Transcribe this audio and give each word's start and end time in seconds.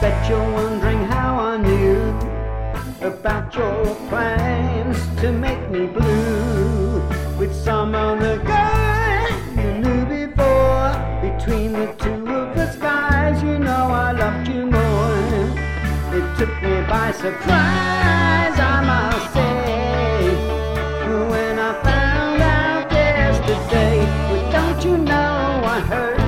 Bet 0.00 0.28
you're 0.28 0.52
wondering 0.52 1.04
how 1.04 1.38
I 1.38 1.56
knew 1.56 2.12
about 3.00 3.54
your 3.54 3.94
plans 4.08 4.98
to 5.22 5.32
make 5.32 5.70
me 5.70 5.86
blue 5.86 7.00
with 7.38 7.54
some 7.54 7.94
other 7.94 8.38
guy 8.38 9.26
you 9.56 9.72
knew 9.82 10.04
before. 10.04 10.92
Between 11.22 11.72
the 11.72 11.94
two 11.98 12.26
of 12.26 12.56
us 12.58 12.76
guys, 12.76 13.42
you 13.42 13.58
know 13.58 13.88
I 13.90 14.12
loved 14.12 14.48
you 14.48 14.66
more. 14.66 15.16
It 16.18 16.26
took 16.38 16.54
me 16.62 16.82
by 16.86 17.12
surprise, 17.12 18.56
I 18.74 18.82
must 18.90 19.32
say, 19.32 20.28
when 21.30 21.58
I 21.58 21.72
found 21.82 22.42
out 22.42 22.92
yesterday. 22.92 23.98
But 24.28 24.52
don't 24.52 24.84
you 24.84 24.98
know 24.98 25.62
I 25.64 25.80
heard? 25.80 26.25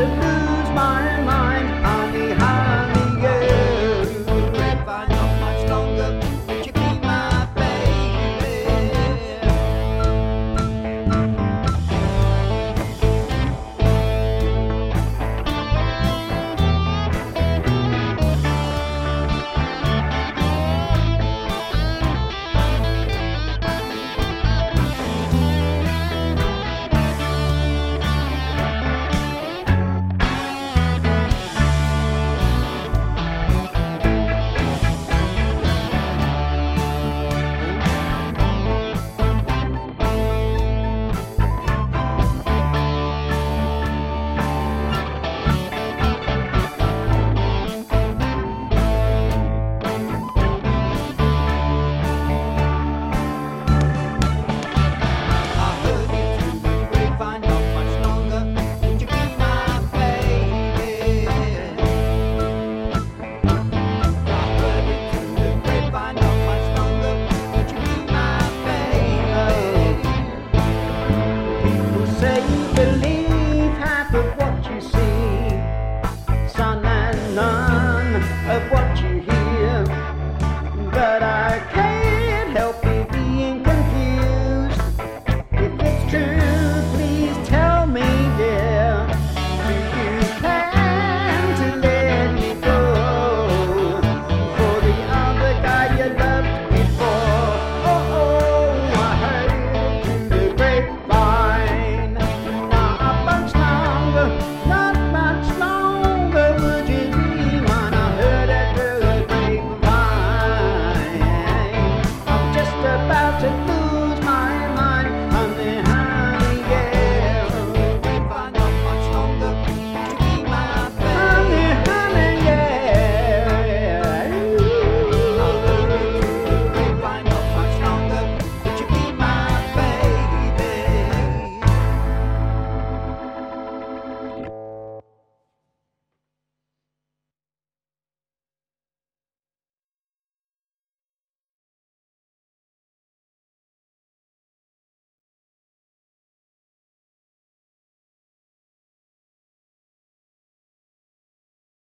the 0.00 0.29
of 78.50 78.68
what 78.72 79.00
you 79.00 79.09